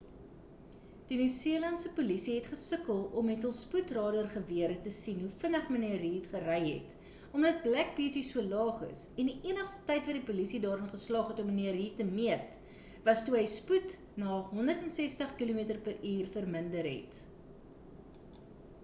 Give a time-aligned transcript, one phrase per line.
[1.09, 6.23] die nieu-seelandse polisie het gesukkel om met hul spoedradar-gewere te sien hoe vinnig mnr reid
[6.31, 6.95] gery het
[7.39, 11.31] omdat black beauty so laag is en die enigste tyd wat die polisie daarin geslaag
[11.35, 12.57] het om mnr reid te meet
[13.11, 17.21] was toe hy spoed na 160 km/h verminder het